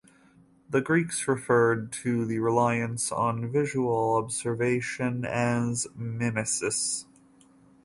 The 0.67 0.81
Greeks 0.81 1.27
referred 1.27 1.91
to 2.01 2.25
the 2.25 2.39
reliance 2.39 3.11
on 3.11 3.51
visual 3.51 4.15
observation 4.15 5.25
as 5.25 5.85
mimesis. 5.95 7.05